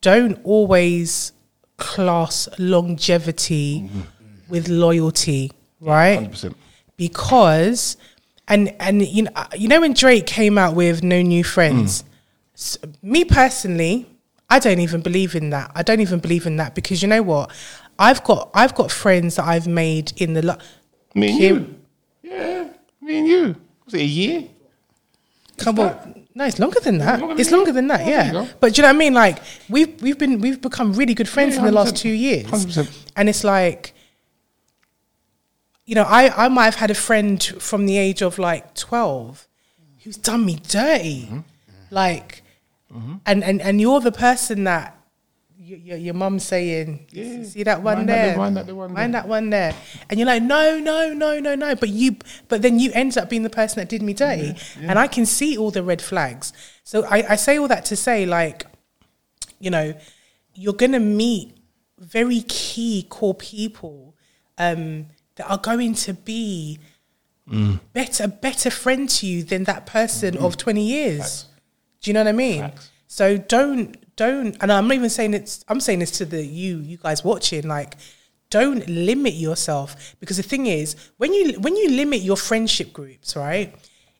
[0.00, 1.32] don't always
[1.76, 4.00] class longevity mm-hmm.
[4.48, 6.30] with loyalty, right?
[6.30, 6.54] 100%.
[6.96, 7.98] Because,
[8.48, 12.02] and and you know, uh, you know when Drake came out with No New Friends,
[12.02, 12.06] mm.
[12.54, 14.06] s- me personally,
[14.48, 15.70] I don't even believe in that.
[15.74, 17.50] I don't even believe in that because you know what?
[17.98, 20.42] I've got I've got friends that I've made in the.
[20.42, 20.58] Lo-
[21.14, 21.74] Me and you.
[22.26, 22.68] Yeah,
[23.00, 23.56] me and you.
[23.84, 24.44] Was it a year?
[25.58, 26.26] Come on.
[26.34, 27.20] No, it's longer than that.
[27.20, 28.46] longer than it's longer than that, Oh, yeah.
[28.60, 29.14] But do you know what I mean?
[29.14, 29.38] Like
[29.70, 32.46] we've we've been we've become really good friends Yeah, in the last two years.
[32.46, 33.04] 100%.
[33.16, 33.94] And it's like
[35.86, 39.46] you know, I, I might have had a friend from the age of like twelve
[40.02, 41.26] who's done me dirty.
[41.26, 41.38] Mm-hmm.
[41.90, 42.42] Like
[43.24, 44.95] and, and and you're the person that
[45.66, 47.42] your, your, your mum's saying, Yeah.
[47.42, 49.74] see that one Mind there, the- mind that one mind there." that one there,
[50.08, 51.74] and you're like, no, no, no, no, no.
[51.74, 52.16] But you,
[52.48, 55.26] but then you end up being the person that did me dirty, and I can
[55.26, 56.52] see all the red flags.
[56.84, 58.64] So I, I say all that to say, like,
[59.58, 59.94] you know,
[60.54, 61.56] you're gonna meet
[61.98, 64.14] very key core people
[64.58, 66.78] um, that are going to be
[67.92, 71.46] better, better friend to you than that person of 20 years.
[72.00, 72.60] Do you know what I mean?
[72.62, 72.90] Facts.
[73.08, 76.78] So don't don't and I'm not even saying it's I'm saying this to the you
[76.78, 77.94] you guys watching like
[78.50, 83.36] don't limit yourself because the thing is when you when you limit your friendship groups,
[83.36, 83.74] right?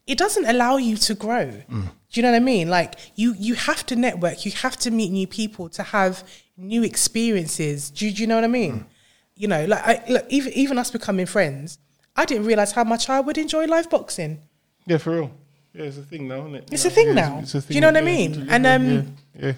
[0.07, 1.51] It doesn't allow you to grow.
[1.69, 2.69] Do you know what I mean?
[2.69, 6.23] Like you you have to network, you have to meet new people to have
[6.57, 7.91] new experiences.
[7.91, 8.87] Do, you- do you know what I mean?
[9.35, 11.79] You know, like I, look, even even us becoming friends,
[12.15, 14.39] I didn't realize how much I would enjoy live boxing.
[14.87, 15.31] Yeah, for real.
[15.75, 16.69] Yeah, it's a thing now, isn't it?
[16.73, 17.39] It's a thing Yeah, now.
[17.43, 18.47] it's a Do you know what I mean?
[18.49, 19.03] And, um, yeah,
[19.47, 19.53] yeah.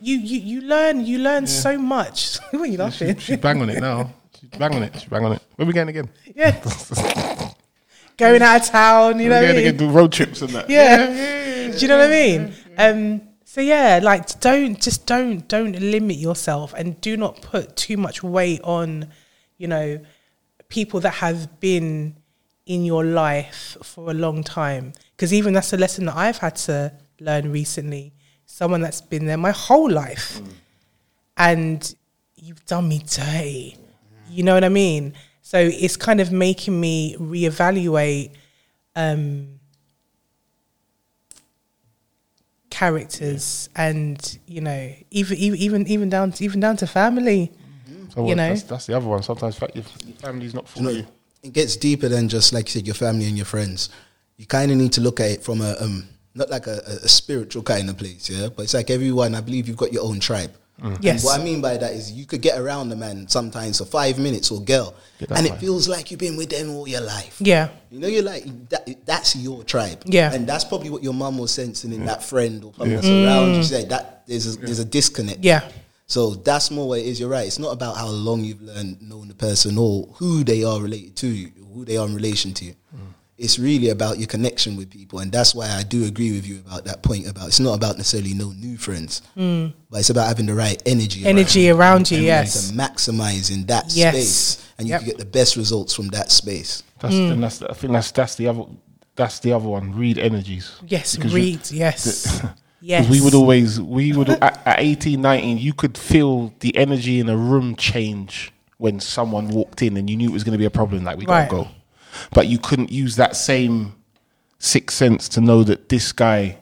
[0.00, 2.38] You you you learn you learn so much.
[2.52, 3.16] are you laughing?
[3.16, 4.14] She, she's bang on it now.
[4.38, 4.94] She's bang on it.
[4.94, 5.42] She's bang on it.
[5.56, 6.08] Where we going again?
[6.34, 6.52] yeah,
[8.16, 9.20] going out of town.
[9.20, 9.64] You know I going mean?
[9.66, 10.70] to do road trips and that.
[10.70, 11.70] Yeah.
[11.70, 12.54] Do you know what I mean?
[12.78, 13.20] Um.
[13.44, 18.22] So yeah, like don't just don't don't limit yourself and do not put too much
[18.22, 19.08] weight on,
[19.58, 20.00] you know,
[20.68, 22.16] people that have been
[22.64, 24.92] in your life for a long time.
[25.16, 28.14] Because even that's a lesson that I've had to learn recently.
[28.60, 30.38] Someone that's been there my whole life,
[31.38, 31.94] and
[32.36, 33.78] you've done me dirty.
[34.28, 35.14] You know what I mean?
[35.40, 38.32] So it's kind of making me reevaluate
[38.94, 39.58] um,
[42.68, 47.50] characters and you know even even even even down even down to family.
[48.14, 48.48] So You what, know?
[48.50, 49.22] that's, that's the other one.
[49.22, 51.06] Sometimes fa- your, your family's not for You know, you.
[51.42, 53.88] it gets deeper than just like you said, your family and your friends.
[54.36, 57.08] You kind of need to look at it from a um, not like a, a
[57.08, 58.48] spiritual kind of place, yeah.
[58.54, 59.34] But it's like everyone.
[59.34, 60.52] I believe you've got your own tribe.
[60.82, 61.22] And Yes.
[61.24, 64.18] what I mean by that is you could get around a man sometimes for five
[64.18, 65.60] minutes or girl, Get that and it vibe.
[65.60, 67.36] feels like you've been with them all your life.
[67.38, 70.02] Yeah, You know, you're like that, that's your tribe.
[70.06, 70.32] Yeah.
[70.32, 73.54] and that's probably what your mum was sensing in that friend or someone that's around
[73.56, 73.62] you.
[73.62, 75.40] Say that there's a, there's a disconnect.
[75.42, 75.44] Mm.
[75.44, 75.68] yeah,
[76.06, 77.20] So that's more what it is.
[77.20, 77.46] You're right.
[77.46, 81.14] It's not about how long you've learned knowing the person or who they are related
[81.16, 82.74] to you, or who they are in relation to you.
[83.42, 86.58] It's really about your connection with people, and that's why I do agree with you
[86.66, 87.26] about that point.
[87.26, 91.24] About it's not about necessarily no new friends, but it's about having the right energy,
[91.24, 92.18] around energy you around you.
[92.18, 94.14] and Yes, to maximize that Yes.
[94.14, 95.00] space, and you Yep.
[95.00, 96.82] can get the best results from that space.
[97.00, 97.32] That's, Mm.
[97.32, 98.64] and that's I think that's that's the other
[99.16, 99.94] that's the other one.
[99.94, 100.70] Read energies.
[100.86, 101.60] yes, Because you- read.
[101.70, 102.50] Yes, 'cause
[102.82, 103.08] yes.
[103.08, 107.28] We would always we would at, at 18, 19, you could feel the energy in
[107.30, 110.64] a room change when someone walked in and you knew it was going to be
[110.66, 111.04] a problem.
[111.04, 111.48] Like we Right.
[111.50, 111.68] gotta go,
[112.32, 113.94] but you couldn't use that same
[114.58, 116.58] sixth sense to know that this guy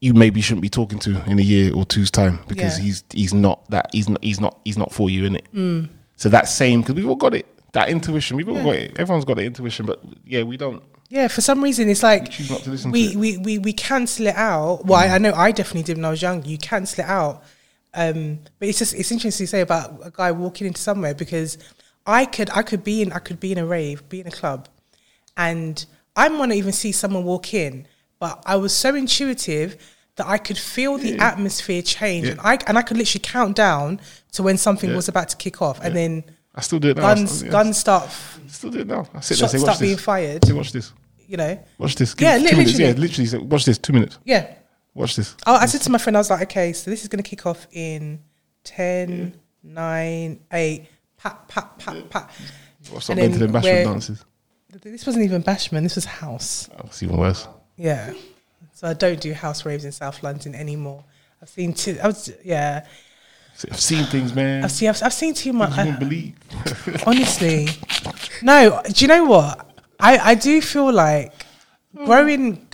[0.00, 2.84] you maybe shouldn't be talking to in a year or two's time because Yeah.
[2.84, 5.88] he's he's not that he's not he's not he's not for you in it.
[6.16, 8.98] So that same because we've all got it that intuition we've all got it.
[8.98, 10.82] Everyone's got the intuition, but yeah, we don't.
[11.08, 13.16] Yeah, for some reason it's like choose not to we, it.
[13.16, 14.84] we, we, we cancel it out.
[14.86, 16.44] Well, I, I know I definitely did when I was young.
[16.44, 17.42] You cancel it out.
[17.94, 21.58] Um, but it's just it's interesting to say about a guy walking into somewhere because
[22.06, 24.30] I could I could be in I could be in a rave, be in a
[24.30, 24.68] club,
[25.36, 25.84] and
[26.16, 27.86] I want to even see someone walk in,
[28.18, 29.76] but I was so intuitive
[30.16, 34.00] that I could feel the atmosphere change, and I and I could literally count down
[34.32, 34.96] to when something Yeah.
[34.96, 37.14] was about to kick off, and then I still do it now.
[37.14, 37.52] Guns still, yeah.
[37.52, 38.10] guns start,
[38.48, 39.06] Still do it now.
[39.14, 39.86] I sit there shots say, start this.
[39.88, 40.44] being fired.
[40.44, 40.92] Say, watch this.
[41.26, 42.14] You know, Watch this.
[42.18, 42.78] Yeah, Give- li- two minutes.
[42.78, 43.00] Yeah, literally.
[43.08, 43.26] literally.
[43.26, 43.78] Say, watch this.
[43.78, 44.18] Two minutes.
[44.24, 44.54] yeah.
[44.94, 45.34] Watch this.
[45.46, 47.28] Oh, I said to my friend, I was like, okay, so this is going to
[47.30, 48.20] kick off in
[48.64, 50.86] 10, 9, 8,
[51.22, 52.30] pat, pat, pat, pat.
[52.82, 54.24] Stop And going to then them bashment dances.
[54.82, 56.68] This wasn't even bashment, this was house.
[56.76, 57.46] Oh, it's even worse.
[57.76, 58.12] Yeah.
[58.72, 61.04] So I don't do house raves in South London anymore.
[61.40, 61.98] I've seen two.
[62.02, 62.86] I was, yeah.
[63.70, 64.64] I've seen things, man.
[64.64, 65.70] I've seen, I've, I've seen too much.
[65.76, 66.34] you wouldn't believe.
[67.06, 67.68] honestly
[68.42, 71.32] no do you know what i i do feel like
[72.04, 72.66] growing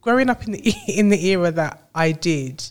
[0.00, 2.62] growing up in the in the era that i did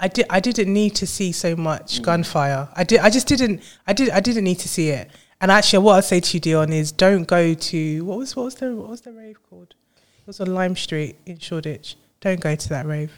[0.00, 2.02] i did i didn't need to see so much mm.
[2.02, 5.50] gunfire i did i just didn't i did i didn't need to see it and
[5.50, 8.54] actually what i'd say to you dion is don't go to what was what was
[8.56, 12.54] the what was the rave called it was on lime street in shoreditch don't go
[12.54, 13.12] to that rave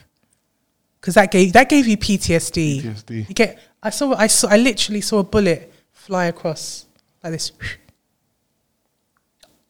[0.99, 2.81] because that gave that gave you PTSD.
[2.81, 3.29] PTSD.
[3.29, 3.59] You get.
[3.81, 4.13] I saw.
[4.13, 4.47] I saw.
[4.49, 6.85] I literally saw a bullet fly across
[7.23, 7.51] like this.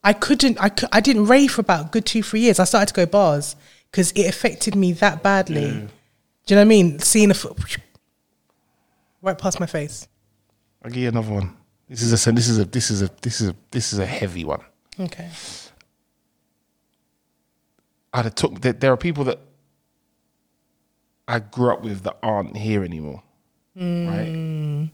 [0.02, 0.60] I couldn't.
[0.60, 0.70] I.
[0.70, 2.58] cou- I didn't rave for about a good two three years.
[2.58, 3.56] I started to go bars
[3.90, 5.88] because it affected me that badly.
[6.50, 6.98] Do you know what I mean?
[6.98, 7.78] Seeing a foot
[9.22, 10.08] right past my face.
[10.82, 11.56] I'll give you another one.
[11.88, 14.04] This is a this is a this is a this is a this is a
[14.04, 14.58] heavy one.
[14.98, 15.30] Okay.
[18.12, 19.38] I'd have took there, there are people that
[21.28, 23.22] I grew up with that aren't here anymore.
[23.76, 24.34] Right?
[24.34, 24.90] Mm.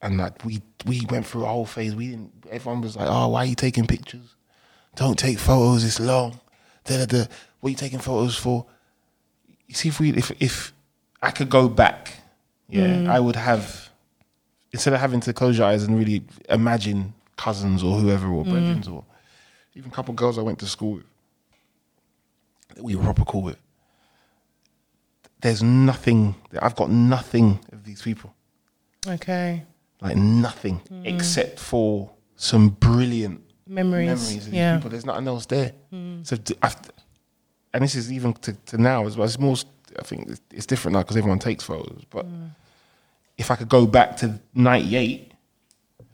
[0.00, 1.94] And like we we went through a whole phase.
[1.94, 4.34] We didn't everyone was like, Oh, why are you taking pictures?
[4.96, 6.40] Don't take photos, it's long.
[6.84, 7.24] Da, da, da.
[7.60, 8.64] What are you taking photos for?
[9.70, 10.72] You see if we if if
[11.22, 12.12] I could go back,
[12.68, 13.08] yeah, mm.
[13.08, 13.88] I would have
[14.72, 18.50] instead of having to close your eyes and really imagine cousins or whoever or mm.
[18.50, 19.04] brethren or
[19.76, 21.04] even a couple of girls I went to school with
[22.74, 23.58] that we were proper cool with.
[25.40, 26.34] There's nothing.
[26.60, 28.34] I've got nothing of these people,
[29.06, 29.62] Okay.
[30.00, 31.06] like nothing mm.
[31.06, 34.06] except for some brilliant Memories.
[34.08, 34.74] memories of these yeah.
[34.76, 34.90] people.
[34.90, 35.72] There's nothing else there.
[36.24, 36.76] So, d- I've,
[37.72, 39.26] and this is even to, to now as well.
[39.26, 39.56] It's more.
[39.98, 42.04] I think it's, different now because everyone takes photos.
[42.10, 42.50] But mm.
[43.36, 45.32] if I could go back to '98,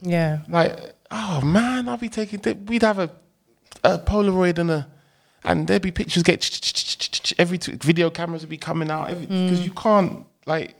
[0.00, 0.38] Yeah.
[0.48, 2.40] like, oh man, I'll be taking.
[2.66, 3.10] We'd have a,
[3.84, 4.88] a Polaroid and a,
[5.44, 9.72] and there'd be pictures get every two, video cameras would be coming out because you
[9.72, 9.82] mm.
[9.82, 10.74] can't like.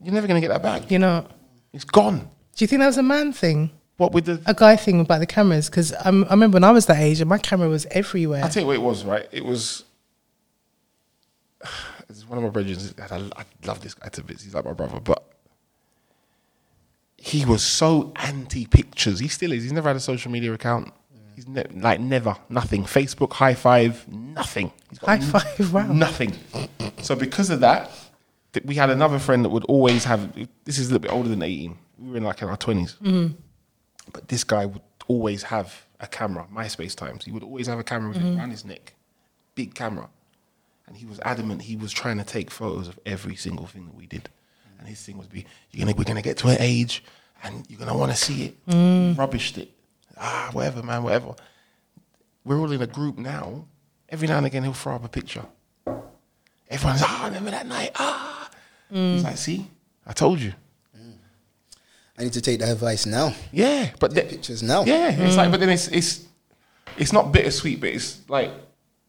[0.00, 0.90] You're never gonna get that back.
[0.90, 1.26] You know.
[1.72, 2.30] It's gone.
[2.56, 4.40] Do you think that was a man thing, What with the?
[4.46, 5.70] a guy thing about the cameras?
[5.70, 8.42] Because I remember when I was that age, and my camera was everywhere.
[8.44, 9.28] I'll tell you what it was, right?
[9.32, 9.84] It was.
[12.08, 12.94] It's one of my brothers.
[13.10, 14.44] I, I love this guy to bits.
[14.44, 15.24] He's like my brother, but
[17.16, 19.18] he was so anti pictures.
[19.18, 19.64] He still is.
[19.64, 20.92] He's never had a social media account.
[21.34, 22.84] He's ne- like never, nothing.
[22.84, 24.70] Facebook, high five, nothing.
[24.88, 25.86] He's got High five, wow.
[25.92, 26.32] nothing.
[27.02, 27.90] So because of that,
[28.52, 30.32] th- we had another friend that would always have.
[30.64, 31.76] This is a little bit older than eighteen.
[31.98, 33.34] We were in like in our 20s Mm-hmm.
[34.12, 36.46] But this guy would always have a camera.
[36.52, 37.24] MySpace times.
[37.24, 38.38] He would always have a camera with Mm-hmm.
[38.38, 38.94] around his neck
[39.54, 40.08] big camera,
[40.86, 43.94] and he was adamant he was trying to take photos of every single thing that
[43.94, 44.28] we did,
[44.78, 47.02] and his thing was be you're gonna we're gonna get to an age,
[47.42, 48.66] and you're gonna want to see it.
[48.68, 49.70] Rubbished it,
[50.18, 51.34] ah whatever man, whatever.
[52.44, 53.64] We're all in a group now.
[54.08, 55.46] Every now and again he'll throw up a picture.
[56.68, 58.50] Everyone's ah remember that night ah.
[58.90, 59.66] He's like, see,
[60.06, 60.52] I told you.
[62.18, 63.34] I need to take that advice now.
[63.52, 64.84] Yeah, but the, Pictures now.
[64.84, 65.52] Yeah, it's like, mm.
[65.52, 66.24] but then it's it's
[66.96, 68.50] it's not bittersweet, but it's like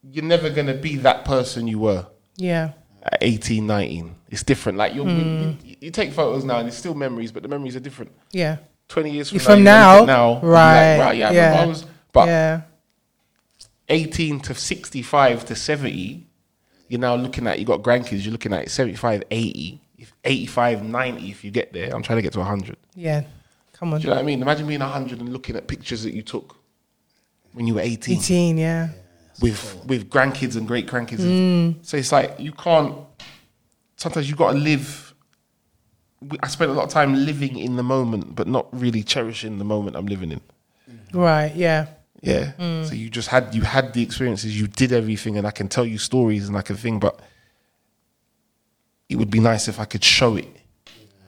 [0.03, 2.73] you're never gonna be that person you were Yeah.
[3.03, 4.15] at 18, 19.
[4.29, 4.77] It's different.
[4.77, 4.95] Like mm.
[5.63, 8.11] you, you, you take photos now, and it's still memories, but the memories are different.
[8.31, 8.57] Yeah.
[8.89, 11.61] Twenty years from, From now, now, now, you're like, right, right, yeah, yeah.
[11.61, 12.61] I was, but yeah.
[13.89, 16.27] 18 to 65 to 70,
[16.89, 19.86] you're now looking at, you got grandkids, you're looking at 75, 80, if
[20.23, 21.93] 85, 90 if you get there.
[21.93, 22.77] I'm trying to get to 100.
[22.95, 23.23] Yeah.
[23.73, 23.99] Come on.
[23.99, 24.41] Do you know what I mean?
[24.41, 26.57] Imagine being 100 and looking at pictures that you took
[27.53, 28.89] when you were 18 18, yeah.
[29.41, 31.19] with with grandkids and great grandkids.
[31.19, 31.85] Mm.
[31.85, 32.95] So it's like you can't.
[33.95, 35.13] Sometimes you got to live.
[36.41, 39.65] I spent a lot of time living in the moment, but not really cherishing the
[39.65, 40.41] moment I'm living in.
[41.13, 41.87] Right, yeah.
[42.21, 42.53] Yeah.
[42.59, 42.87] Mm.
[42.87, 45.85] So you just had you had the experiences, you did everything, and I can tell
[45.85, 47.19] you stories and I can think, but
[49.09, 50.47] it would be nice if I could show it.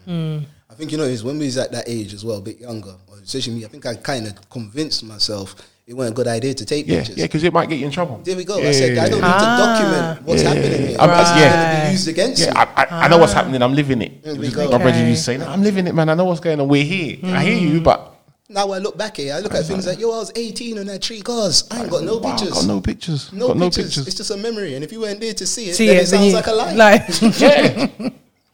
[0.08, 2.60] I think you know is when we was at that age as well, a bit
[2.60, 3.66] younger, or especially me.
[3.66, 6.98] I think I kind of convinced myself it wasn't a good idea to take Yeah,
[7.00, 7.18] pictures.
[7.18, 8.18] yeah, because it might get you in trouble.
[8.24, 8.58] There we go.
[8.58, 9.26] Yeah, I said yeah, I don't yeah.
[9.28, 9.40] need Ah.
[9.40, 10.92] to document what's Yeah, happening here.
[10.92, 11.02] yeah.
[11.02, 11.50] I'm- It's yeah.
[11.70, 12.54] going to be used against Yeah, me.
[12.56, 13.62] I, I, I know what's happening.
[13.62, 14.24] I'm living it.
[14.24, 14.64] There we Just go.
[14.70, 15.10] My brother Okay.
[15.10, 16.10] used to say, "No, I'm living it, man.
[16.10, 16.68] I know what's going on.
[16.68, 17.18] We're here.
[17.24, 18.19] I hear you, but
[18.52, 20.90] Now I look back here, I look at things like, yo, I was 18 and
[20.90, 21.68] I had three cars.
[21.70, 22.54] I ain't got no Wow, pictures.
[22.54, 23.32] Got no pictures.
[23.32, 23.78] No got pictures.
[23.78, 24.08] no pictures.
[24.08, 24.74] It's just a memory.
[24.74, 26.52] And if you weren't there to see it, See then it, it sounds like a
[26.54, 26.74] lie.
[26.74, 27.04] Like,
[27.40, 27.88] yeah,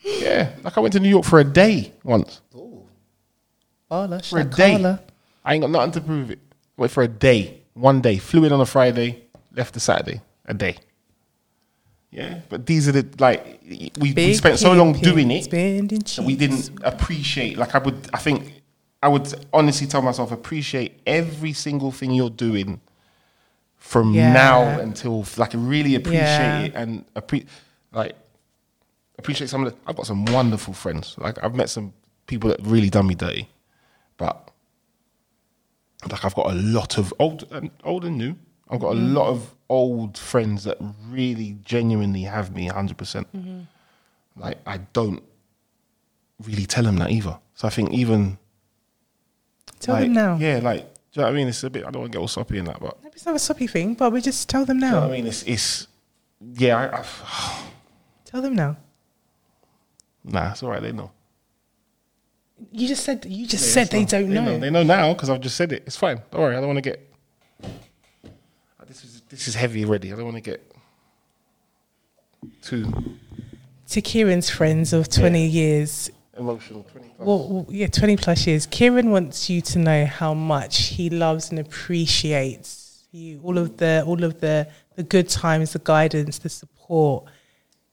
[0.04, 0.50] yeah.
[0.64, 2.42] Like I went to New York for a day once.
[3.88, 4.76] Bala, For a day.
[4.76, 5.00] Shakala.
[5.46, 6.40] I ain't got nothing to prove it.
[6.76, 8.18] Went for a day, one day.
[8.18, 10.20] Flew in on a Friday, left the Saturday.
[10.46, 10.76] A day.
[12.12, 16.24] Yeah, but these are the like we, we spent so long doing it Spending that
[16.26, 17.58] we didn't appreciate.
[17.58, 18.64] Like I would, I think
[19.06, 22.82] I would honestly tell myself appreciate every single thing you're doing
[23.78, 24.34] from Yeah.
[24.34, 26.62] now until like really appreciate Yeah.
[26.62, 27.46] it and appre-
[27.92, 28.16] like
[29.20, 29.78] appreciate some of the.
[29.86, 31.16] I've got some wonderful friends.
[31.20, 31.94] Like I've met some
[32.26, 33.48] people that really done me dirty,
[34.18, 34.50] but
[36.10, 38.36] like I've got a lot of old and old and new.
[38.72, 39.14] I've got a mm.
[39.14, 42.98] lot of old friends that really genuinely have me 100%.
[42.98, 43.60] percent mm-hmm.
[44.36, 45.22] Like I don't
[46.44, 47.38] really tell them that either.
[47.54, 48.40] So I think even
[49.86, 50.38] Tell like, them now.
[50.38, 51.48] Yeah, like do you know what I mean?
[51.48, 51.86] It's a bit.
[51.86, 53.68] I don't want to get all soppy in that, but Maybe it's not a soppy
[53.68, 55.08] thing, but we just tell them do you know now.
[55.08, 55.28] what I mean?
[55.28, 55.88] It's it's
[56.58, 56.78] yeah.
[56.78, 57.06] I, I,
[58.26, 58.78] Tell them now.
[60.24, 60.82] nah, it's all right.
[60.82, 61.12] They know.
[62.72, 64.60] You just said you just Yeah, said they not- don't they know.
[64.60, 65.84] They know now because I've just said it.
[65.86, 66.22] It's fine.
[66.32, 66.56] Don't worry.
[66.56, 67.00] I don't want to get.
[67.64, 70.12] Ah, this is this is heavy already.
[70.12, 70.60] I don't want to get
[72.62, 72.92] too
[73.90, 76.84] To Kieran's friends of twenty years, emotional.
[76.84, 77.26] 20 plus.
[77.28, 78.66] well, well, yeah, twenty plus years.
[78.66, 83.40] Kieran wants you to know how much he loves and appreciates you.
[83.44, 87.26] All of the all of the the good times, the guidance, the support.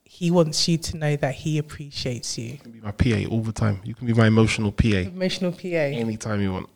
[0.05, 2.45] He wants you to know that he appreciates you.
[2.53, 3.81] You can be my PA all the time.
[3.83, 5.67] You can be my emotional PA Emotional PA.
[5.67, 6.69] anytime you want.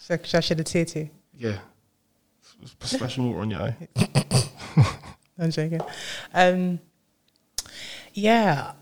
[0.00, 1.08] Should should I shed a tear too?
[1.36, 1.58] Yeah.
[2.62, 3.76] S- Splash water on your eye.
[5.38, 5.80] I'm joking.
[6.34, 6.78] Um,
[8.12, 8.72] yeah,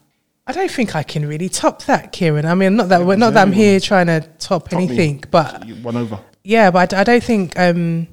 [0.47, 2.45] I don't think I can really top that, Kieran.
[2.47, 4.85] I mean, not that we're not that I'm here trying to top, Top me.
[4.87, 6.19] anything, but You won over.
[6.43, 7.59] yeah, but I, I don't think.
[7.59, 8.09] Um,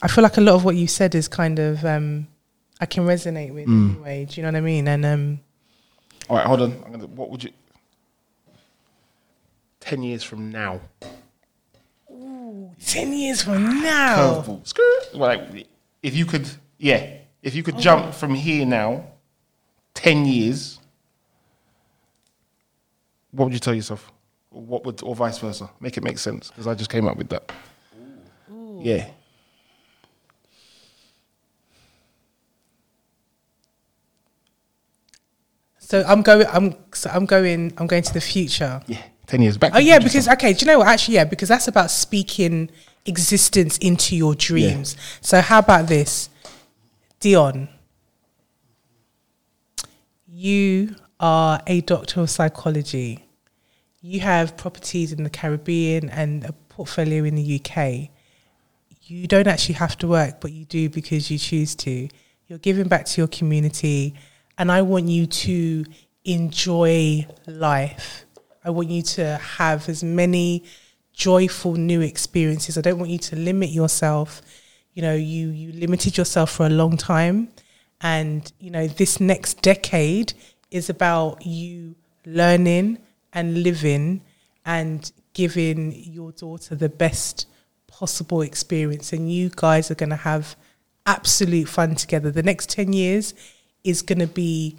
[0.00, 2.26] I feel like a lot of what you said is kind of um,
[2.80, 4.24] I can resonate with anyway.
[4.24, 4.88] Do you know what I mean?
[4.88, 5.40] And um,
[6.30, 6.72] All right, hold on.
[6.86, 7.50] I'm gonna, what would you?
[9.80, 10.80] Ten years from now.
[12.84, 14.66] ten years from now, Curveball.
[14.66, 15.08] Skirt.
[15.14, 15.66] Well, like,
[16.02, 19.04] if you could, yeah, if you could jump from here now,
[19.94, 20.77] ten years,
[23.38, 24.10] what would you tell yourself?
[24.50, 25.70] Or What would, or vice versa?
[25.80, 27.50] Make it make sense because I just came up with that.
[28.80, 29.08] Yeah.
[35.88, 36.46] so I'm going.
[36.52, 37.72] I'm so I'm going.
[37.78, 38.82] I'm going to the future.
[38.86, 39.02] Yeah.
[39.26, 39.72] Ten years back.
[39.74, 40.88] Oh yeah, because okay, do you know what?
[40.88, 42.70] Actually, yeah, because that's about speaking
[43.06, 44.96] existence into your dreams.
[45.22, 46.28] So how about this,
[47.20, 47.68] Dion?
[50.30, 53.27] You are a doctor of psychology.
[54.00, 58.10] You have properties in the Caribbean and a portfolio in the UK.
[59.02, 62.08] You don't actually have to work, but you do because you choose to.
[62.46, 64.14] You're giving back to your community,
[64.56, 65.84] and I want you to
[66.24, 68.24] enjoy life.
[68.64, 70.64] I want you to have as many
[71.12, 72.78] joyful new experiences.
[72.78, 74.42] I don't want you to limit yourself.
[74.94, 77.48] You know, you you limited yourself for a long time,
[78.00, 80.32] And, you know, this next decade
[80.70, 82.98] is about you learning
[83.38, 84.20] and living
[84.66, 87.46] and giving your daughter the best
[87.86, 89.12] possible experience.
[89.12, 90.56] And you guys are going to have
[91.06, 92.32] absolute fun together.
[92.32, 93.34] The next 10 years
[93.84, 94.76] is going to be.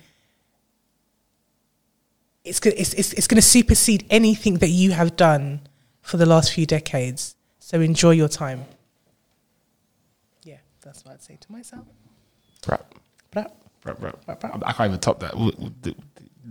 [2.43, 5.61] It's, it's, it's, it's going to supersede anything that you have done
[6.01, 7.35] for the last few decades.
[7.59, 8.65] So enjoy your time.
[10.43, 11.85] Yeah, that's what I'd say to myself.
[12.67, 12.93] Rap,
[13.31, 13.55] But
[13.85, 14.17] rap, rap.
[14.27, 14.63] Rap, rap.
[14.65, 15.33] I can't even top that.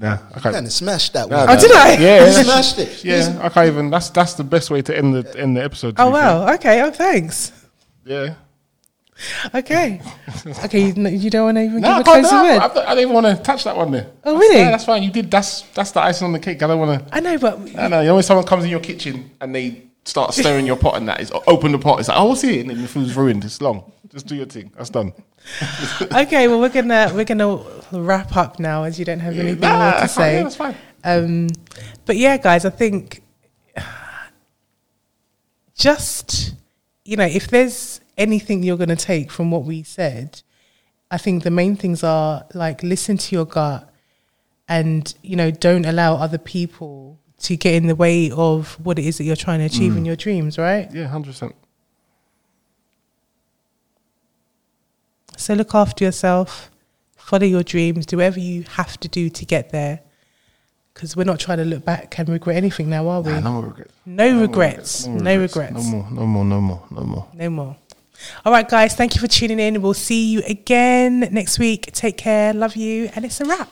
[0.01, 0.55] W- w- d- Nah, I can't.
[0.55, 1.47] Kind of smashed that one.
[1.47, 1.53] nah.
[1.53, 1.97] Oh, did I?
[1.99, 3.05] Yeah, You smashed it.
[3.05, 3.91] Yeah, I can't even.
[3.91, 5.95] That's that's the best way to end the end the episode.
[5.99, 6.23] Oh be fair.
[6.47, 6.55] wow.
[6.55, 6.83] Okay.
[6.83, 7.53] Oh thanks.
[8.05, 8.35] Yeah.
[9.53, 10.01] Okay.
[10.65, 10.81] okay.
[10.93, 12.79] You, you don't want to even No, I, give a can't, closing no, I, word.
[12.79, 14.07] I, I didn't want to touch that one there.
[14.25, 14.59] Oh, That's- really?
[14.61, 15.03] Yeah, that's fine.
[15.03, 15.31] You did.
[15.31, 16.63] That's that's the icing on the cake.
[16.63, 17.15] I don't want to.
[17.15, 18.01] I know, but No, no.
[18.01, 21.09] You know when someone comes in your kitchen and they start stirring your pot and
[21.09, 21.99] that is open the pot.
[21.99, 22.61] It's like, oh, what's it?
[22.61, 23.45] And then the food's ruined.
[23.45, 23.91] It's long.
[24.19, 24.73] Just do your thing.
[24.77, 25.13] That's done.
[26.03, 26.49] okay.
[26.49, 27.63] Well, we're gonna we're gonna
[27.93, 30.35] wrap up now, as you don't have anything Nah, more to say.
[30.35, 30.75] Yeah, that's fine.
[31.05, 31.49] Um,
[32.05, 33.23] but yeah, guys, I think
[35.77, 36.57] just
[37.05, 40.43] you know, if there's anything you're going to take from what we said,
[41.13, 43.89] I think the main things are like listen to your gut,
[44.69, 49.05] and you know, don't allow other people to get in the way of what it
[49.05, 50.59] is that you're trying to achieve in your dreams.
[50.59, 50.93] Right.
[50.93, 51.55] Yeah, hundred percent.
[55.39, 56.71] So look after yourself,
[57.17, 60.01] follow your dreams, do whatever you have to do to get there.
[60.93, 63.31] Because we're not trying to look back and regret anything now, are we?
[63.31, 63.95] Nah, no more regrets.
[64.05, 65.07] No, more regrets.
[65.07, 65.73] No regrets.
[65.75, 66.11] No more.
[66.11, 66.45] No more.
[66.45, 66.83] No more.
[66.91, 67.29] No more.
[67.35, 67.77] No more.
[68.45, 68.97] All right, guys.
[68.97, 69.81] Thank you for tuning in.
[69.81, 71.93] We'll see you again next week.
[71.93, 72.53] Take care.
[72.53, 73.09] Love you.
[73.15, 73.71] And it's a wrap.